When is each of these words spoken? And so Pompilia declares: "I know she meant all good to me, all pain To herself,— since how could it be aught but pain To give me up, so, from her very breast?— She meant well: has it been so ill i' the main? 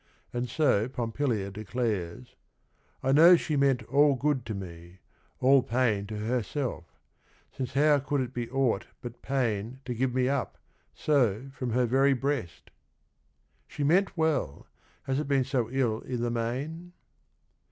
And 0.33 0.49
so 0.49 0.89
Pompilia 0.89 1.51
declares: 1.51 2.35
"I 3.03 3.11
know 3.11 3.35
she 3.35 3.55
meant 3.55 3.83
all 3.83 4.15
good 4.15 4.47
to 4.47 4.55
me, 4.55 4.97
all 5.39 5.61
pain 5.61 6.07
To 6.07 6.17
herself,— 6.17 6.85
since 7.55 7.75
how 7.75 7.99
could 7.99 8.21
it 8.21 8.33
be 8.33 8.49
aught 8.49 8.87
but 9.03 9.21
pain 9.21 9.79
To 9.85 9.93
give 9.93 10.15
me 10.15 10.27
up, 10.27 10.57
so, 10.95 11.51
from 11.53 11.69
her 11.73 11.85
very 11.85 12.13
breast?— 12.13 12.71
She 13.67 13.83
meant 13.83 14.17
well: 14.17 14.65
has 15.03 15.19
it 15.19 15.27
been 15.27 15.43
so 15.43 15.69
ill 15.69 16.03
i' 16.11 16.15
the 16.15 16.31
main? 16.31 16.93